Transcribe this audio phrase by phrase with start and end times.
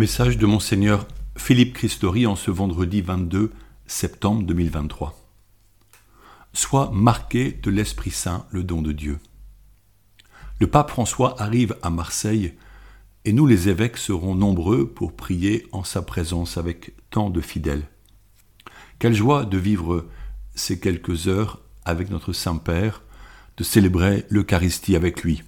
[0.00, 1.06] Message de Monseigneur
[1.36, 3.52] Philippe Christori en ce vendredi 22
[3.86, 5.14] septembre 2023.
[6.54, 9.18] Sois marqué de l'Esprit Saint, le don de Dieu.
[10.58, 12.54] Le pape François arrive à Marseille
[13.26, 17.86] et nous les évêques serons nombreux pour prier en sa présence avec tant de fidèles.
[18.98, 20.06] Quelle joie de vivre
[20.54, 23.02] ces quelques heures avec notre Saint-Père,
[23.58, 25.42] de célébrer l'Eucharistie avec lui.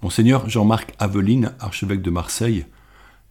[0.00, 2.64] Monseigneur Jean-Marc Aveline, archevêque de Marseille,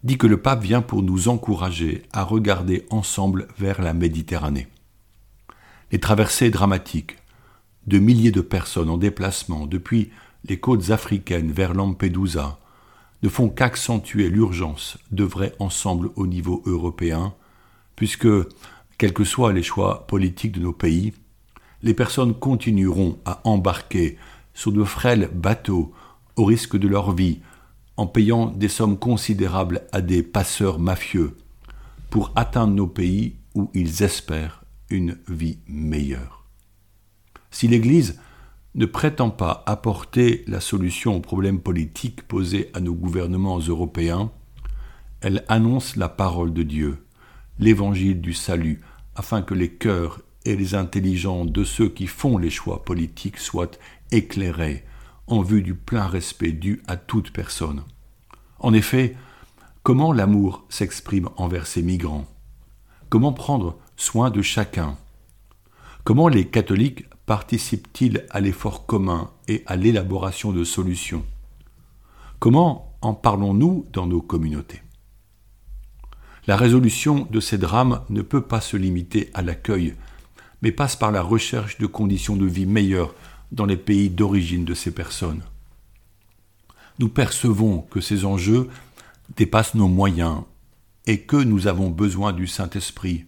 [0.03, 4.67] dit que le pape vient pour nous encourager à regarder ensemble vers la Méditerranée.
[5.91, 7.17] Les traversées dramatiques
[7.87, 10.11] de milliers de personnes en déplacement depuis
[10.45, 12.59] les côtes africaines vers Lampedusa
[13.23, 17.33] ne font qu'accentuer l'urgence d'œuvrer ensemble au niveau européen,
[17.95, 18.27] puisque,
[18.97, 21.13] quels que soient les choix politiques de nos pays,
[21.83, 24.17] les personnes continueront à embarquer
[24.53, 25.93] sur de frêles bateaux
[26.35, 27.39] au risque de leur vie
[27.99, 31.35] en payant des sommes considérables à des passeurs mafieux
[32.09, 36.45] pour atteindre nos pays où ils espèrent une vie meilleure.
[37.51, 38.17] Si l'Église
[38.73, 44.31] ne prétend pas apporter la solution aux problèmes politiques posés à nos gouvernements européens,
[45.19, 47.05] elle annonce la parole de Dieu,
[47.59, 48.79] l'évangile du salut,
[49.17, 53.71] afin que les cœurs et les intelligences de ceux qui font les choix politiques soient
[54.13, 54.85] éclairés
[55.27, 57.83] en vue du plein respect dû à toute personne.
[58.59, 59.15] En effet,
[59.83, 62.25] comment l'amour s'exprime envers ces migrants?
[63.09, 64.97] Comment prendre soin de chacun?
[66.03, 71.25] Comment les catholiques participent-ils à l'effort commun et à l'élaboration de solutions?
[72.39, 74.81] Comment en parlons-nous dans nos communautés?
[76.47, 79.95] La résolution de ces drames ne peut pas se limiter à l'accueil,
[80.61, 83.13] mais passe par la recherche de conditions de vie meilleures
[83.51, 85.43] dans les pays d'origine de ces personnes.
[86.99, 88.69] Nous percevons que ces enjeux
[89.37, 90.43] dépassent nos moyens
[91.07, 93.25] et que nous avons besoin du Saint-Esprit,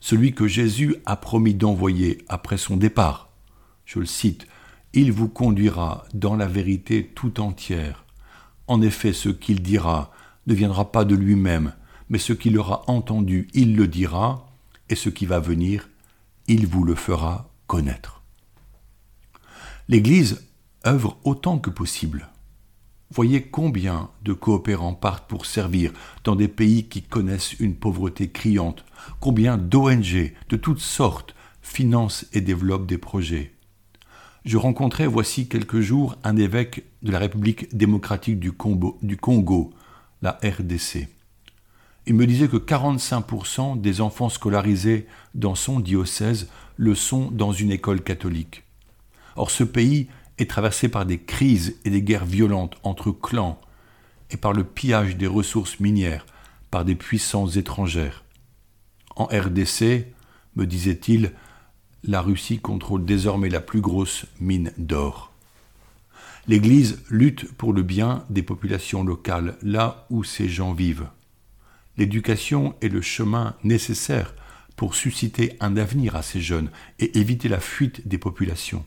[0.00, 3.30] celui que Jésus a promis d'envoyer après son départ.
[3.86, 4.46] Je le cite,
[4.92, 8.04] Il vous conduira dans la vérité tout entière.
[8.66, 10.12] En effet, ce qu'il dira
[10.46, 11.72] ne viendra pas de lui-même,
[12.10, 14.46] mais ce qu'il aura entendu, il le dira,
[14.88, 15.88] et ce qui va venir,
[16.48, 18.22] il vous le fera connaître.
[19.88, 20.46] L'Église
[20.86, 22.28] œuvre autant que possible.
[23.12, 28.84] Voyez combien de coopérants partent pour servir dans des pays qui connaissent une pauvreté criante,
[29.18, 33.52] combien d'ONG de toutes sortes financent et développent des projets.
[34.44, 39.72] Je rencontrais voici quelques jours un évêque de la République démocratique du Congo, du Congo
[40.22, 41.08] la RDC.
[42.06, 47.72] Il me disait que 45% des enfants scolarisés dans son diocèse le sont dans une
[47.72, 48.62] école catholique.
[49.36, 50.08] Or ce pays
[50.40, 53.60] est traversé par des crises et des guerres violentes entre clans
[54.30, 56.26] et par le pillage des ressources minières
[56.70, 58.24] par des puissances étrangères.
[59.16, 60.06] En RDC,
[60.56, 61.32] me disait-il,
[62.04, 65.32] la Russie contrôle désormais la plus grosse mine d'or.
[66.46, 71.08] L'Église lutte pour le bien des populations locales, là où ces gens vivent.
[71.98, 74.34] L'éducation est le chemin nécessaire
[74.76, 78.86] pour susciter un avenir à ces jeunes et éviter la fuite des populations.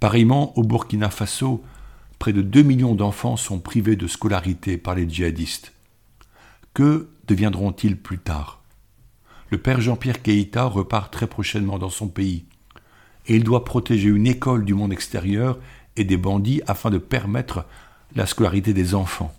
[0.00, 1.64] Pareillement, au Burkina Faso,
[2.18, 5.72] près de 2 millions d'enfants sont privés de scolarité par les djihadistes.
[6.74, 8.62] Que deviendront-ils plus tard?
[9.50, 12.44] Le père Jean-Pierre Keïta repart très prochainement dans son pays,
[13.26, 15.58] et il doit protéger une école du monde extérieur
[15.96, 17.64] et des bandits afin de permettre
[18.14, 19.34] la scolarité des enfants.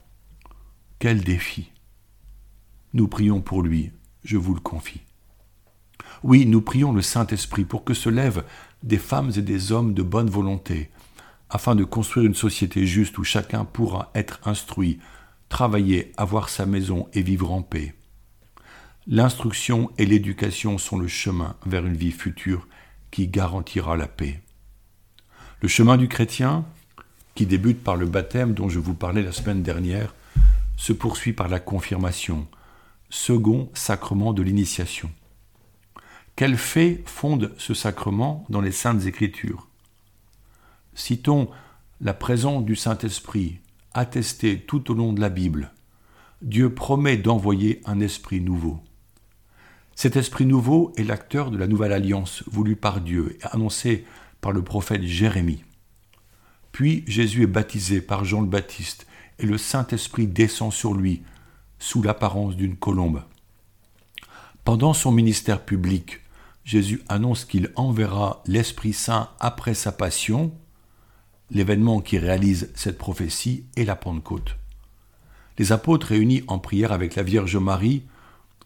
[1.00, 1.72] Quel défi
[2.94, 3.92] Nous prions pour lui,
[4.24, 5.02] je vous le confie.
[6.24, 8.44] Oui, nous prions le Saint-Esprit pour que se lèvent
[8.84, 10.90] des femmes et des hommes de bonne volonté,
[11.50, 15.00] afin de construire une société juste où chacun pourra être instruit,
[15.50, 17.96] travailler, avoir sa maison et vivre en paix.
[19.08, 22.68] L'instruction et l'éducation sont le chemin vers une vie future
[23.10, 24.42] qui garantira la paix.
[25.62, 26.66] Le chemin du chrétien,
[27.34, 30.14] qui débute par le baptême dont je vous parlais la semaine dernière,
[30.76, 32.48] se poursuit par la confirmation,
[33.10, 35.10] second sacrement de l'initiation.
[36.38, 39.68] Quel fait fonde ce sacrement dans les saintes écritures?
[40.94, 41.50] Citons
[42.00, 43.58] la présence du Saint-Esprit,
[43.96, 45.74] attestée tout au long de la Bible.
[46.44, 48.80] Dieu promet d'envoyer un esprit nouveau.
[49.96, 54.06] Cet esprit nouveau est l'acteur de la nouvelle alliance voulue par Dieu et annoncée
[54.40, 55.64] par le prophète Jérémie.
[56.72, 59.08] Puis Jésus est baptisé par Jean le Baptiste
[59.40, 61.24] et le Saint-Esprit descend sur lui
[61.80, 63.24] sous l'apparence d'une colombe.
[64.64, 66.20] Pendant son ministère public,
[66.68, 70.52] Jésus annonce qu'il enverra l'Esprit Saint après sa passion.
[71.50, 74.58] L'événement qui réalise cette prophétie est la Pentecôte.
[75.58, 78.04] les apôtres réunis en prière avec la Vierge Marie,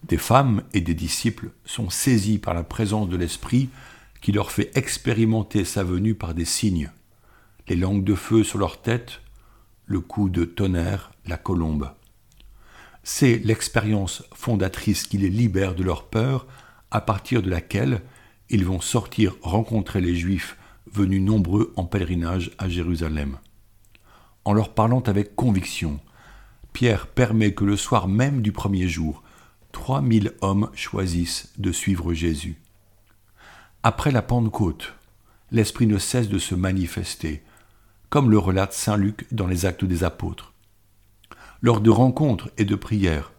[0.08, 3.70] des femmes et des disciples sont saisis par la présence de l'Esprit
[4.20, 6.90] qui leur fait expérimenter sa venue par des signes,
[7.68, 9.22] les langues de feu sur leur tête,
[9.86, 11.92] le coup de tonnerre, la colombe.
[13.04, 16.48] C'est l'expérience fondatrice qui les libère de leur peur,
[16.92, 18.02] à partir de laquelle
[18.50, 20.58] ils vont sortir rencontrer les Juifs
[20.92, 23.38] venus nombreux en pèlerinage à Jérusalem.
[24.44, 26.00] En leur parlant avec conviction,
[26.74, 29.24] Pierre permet que le soir même du premier jour,
[29.72, 32.58] trois mille hommes choisissent de suivre Jésus.
[33.84, 34.94] Après la Pentecôte,
[35.52, 37.44] l'Esprit ne cesse de se manifester,
[38.10, 40.54] comme le relate Saint Luc dans les Actes des Apôtres.
[41.62, 43.32] Lors de rencontres et de prières,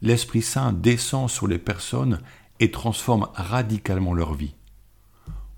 [0.00, 2.20] l'Esprit Saint descend sur les personnes
[2.64, 4.54] et transforme radicalement leur vie.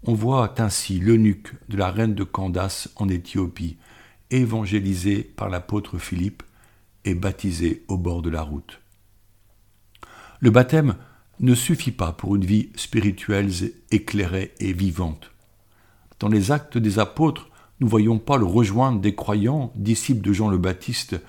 [0.03, 3.77] On voit ainsi l'eunuque de la reine de Candace en Éthiopie,
[4.33, 6.43] évangélisé par l'apôtre Philippe
[7.05, 8.81] et baptisé au bord de la route.
[10.41, 10.97] Le baptême
[11.39, 13.53] ne suffit pas pour une vie spirituelle
[13.93, 15.31] éclairée et vivante.
[16.19, 20.59] Dans les actes des apôtres, nous voyons Paul rejoindre des croyants, disciples de Jean le
[20.59, 21.21] Baptiste,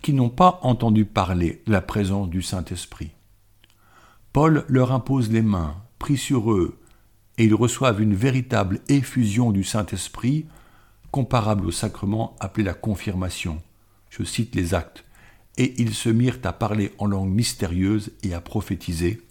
[0.00, 3.13] qui n'ont pas entendu parler de la présence du Saint-Esprit.
[4.34, 6.76] Paul leur impose les mains, prie sur eux,
[7.38, 10.46] et ils reçoivent une véritable effusion du Saint-Esprit,
[11.12, 13.62] comparable au sacrement appelé la confirmation.
[14.10, 15.04] Je cite les actes.
[15.56, 19.22] Et ils se mirent à parler en langue mystérieuse et à prophétiser.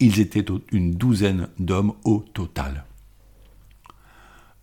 [0.00, 2.86] Ils étaient une douzaine d'hommes au total.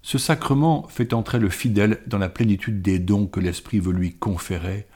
[0.02, 4.16] Ce sacrement fait entrer le fidèle dans la plénitude des dons que l'Esprit veut lui
[4.16, 4.88] conférer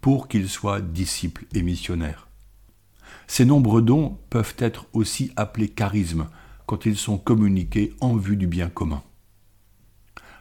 [0.00, 2.28] pour qu'il soit disciple et missionnaire.
[3.26, 6.26] Ces nombreux dons peuvent être aussi appelés charismes
[6.66, 9.02] quand ils sont communiqués en vue du bien commun.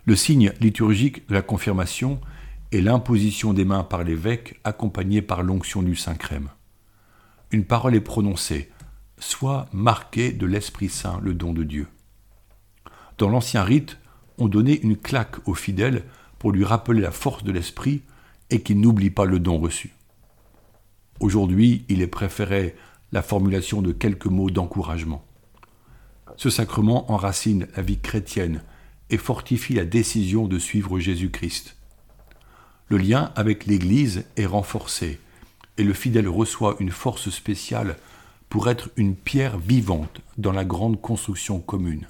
[0.06, 2.20] Le signe liturgique de la confirmation
[2.72, 6.50] est l'imposition des mains par l'évêque accompagnée par l'onction du Saint-Crème.
[7.52, 8.72] Une parole est prononcée,
[9.20, 11.88] soit marquée de l'Esprit Saint, le don de Dieu.
[13.18, 13.98] Dans l'ancien rite,
[14.38, 16.04] on donnait une claque au fidèle
[16.40, 18.02] pour lui rappeler la force de l'Esprit
[18.50, 19.94] et qu'il n'oublie pas le don reçu.
[21.20, 22.76] Aujourd'hui, il est préféré
[23.12, 25.24] la formulation de quelques mots d'encouragement.
[26.38, 28.64] Ce sacrement enracine la vie chrétienne
[29.10, 31.76] et fortifie la décision de suivre Jésus-Christ.
[32.88, 35.20] Le lien avec l'Église est renforcé
[35.78, 37.98] et le fidèle reçoit une force spéciale
[38.50, 42.08] pour être une pierre vivante dans la grande construction commune.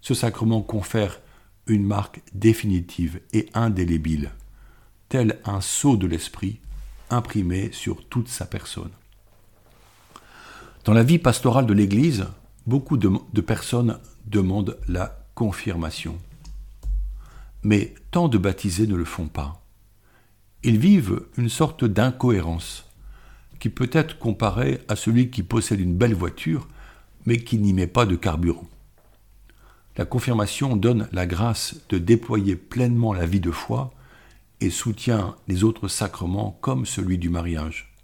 [0.00, 1.20] Ce sacrement confère
[1.66, 4.30] une marque définitive et indélébile,
[5.08, 6.60] tel un sceau de l'esprit
[7.10, 8.90] imprimé sur toute sa personne.
[10.84, 12.26] Dans la vie pastorale de l'Église,
[12.66, 16.18] beaucoup de, personnes demandent la confirmation.
[17.62, 19.62] Mais tant de baptisés ne le font pas.
[20.62, 22.86] Ils vivent une sorte d'incohérence
[23.58, 26.68] qui peut être comparée à celui qui possède une belle voiture
[27.26, 28.68] mais qui n'y met pas de carburant.
[29.96, 33.92] La confirmation donne la grâce de déployer pleinement la vie de foi
[34.60, 37.94] et soutient les autres sacrements comme celui du mariage.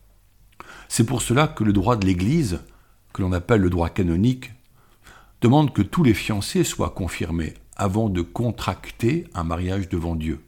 [0.88, 2.60] C'est pour cela que le droit de l'Église,
[3.12, 4.52] que l'on appelle le droit canonique,
[5.40, 10.42] demande que tous les fiancés soient confirmés avant de contracter un mariage devant Dieu.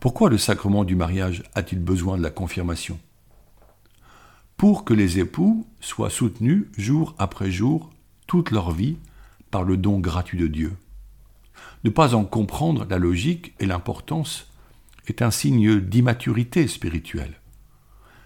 [0.00, 2.98] Pourquoi le sacrement du mariage a-t-il besoin de la confirmation?
[4.56, 7.90] Pour que les époux soient soutenus jour après jour,
[8.26, 8.96] toute leur vie,
[9.50, 10.76] par le don gratuit de Dieu.
[11.84, 14.49] Ne pas en comprendre la logique et l'importance
[15.06, 17.40] est un signe d'immaturité spirituelle.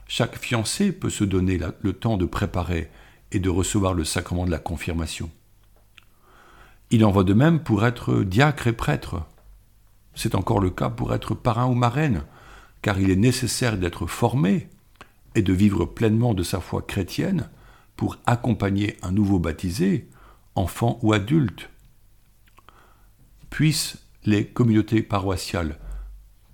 [0.07, 2.90] Chaque fiancé peut se donner le temps de préparer
[3.33, 5.31] et de recevoir le sacrement de la confirmation.
[6.90, 9.23] Il en va de même pour être diacre et prêtre.
[10.14, 12.25] C'est encore le cas pour être parrain ou marraine,
[12.83, 14.69] car il est nécessaire d'être formé
[15.35, 17.49] et de vivre pleinement de sa foi chrétienne
[17.97, 20.09] pour accompagner un nouveau baptisé
[20.54, 21.71] enfants ou adultes.
[23.50, 25.78] Puissent les communautés paroissiales,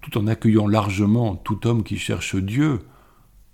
[0.00, 2.80] tout en accueillant largement tout homme qui cherche Dieu,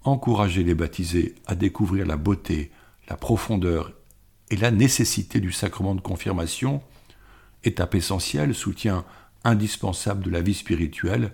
[0.05, 2.71] encourager les baptisés à découvrir la beauté,
[3.09, 3.93] la profondeur
[4.51, 6.83] et la nécessité du sacrement de confirmation,
[7.65, 9.05] étape essentielle, soutien
[9.45, 11.33] indispensable de la vie spirituelle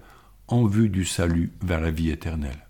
[0.48, 2.66] en vue du salut vers la vie éternelle.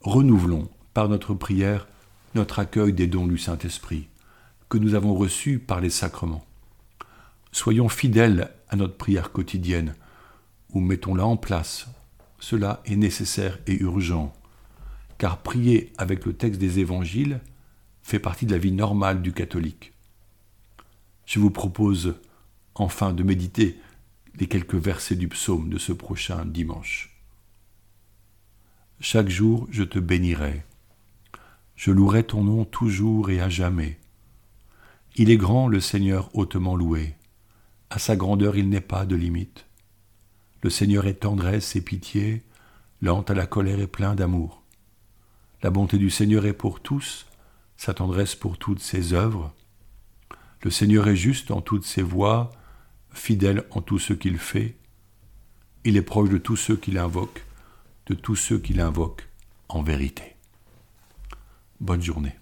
[0.00, 1.86] Renouvelons par notre prière
[2.34, 4.08] notre accueil des dons du Saint-Esprit
[4.68, 6.44] que nous avons reçu par les sacrements.
[7.52, 9.94] Soyons fidèles à notre prière quotidienne,
[10.72, 11.88] ou mettons-la en place.
[12.38, 14.32] Cela est nécessaire et urgent,
[15.18, 17.40] car prier avec le texte des évangiles
[18.02, 19.92] fait partie de la vie normale du catholique.
[21.26, 22.16] Je vous propose
[22.74, 23.78] enfin de méditer
[24.38, 27.14] les quelques versets du psaume de ce prochain dimanche.
[29.00, 30.64] Chaque jour je te bénirai.
[31.76, 33.98] Je louerai ton nom toujours et à jamais.
[35.16, 37.14] Il est grand le Seigneur hautement loué.
[37.90, 39.66] À sa grandeur il n'est pas de limite.
[40.62, 42.42] Le Seigneur est tendresse et pitié,
[43.00, 44.62] lent à la colère et plein d'amour.
[45.62, 47.26] La bonté du Seigneur est pour tous,
[47.76, 49.54] sa tendresse pour toutes ses œuvres.
[50.62, 52.50] Le Seigneur est juste en toutes ses voies,
[53.12, 54.76] fidèle en tout ce qu'il fait.
[55.84, 57.44] Il est proche de tous ceux qui l'invoquent,
[58.06, 59.28] de tous ceux qui l'invoquent
[59.68, 60.36] en vérité.
[61.80, 62.34] Bonne journée.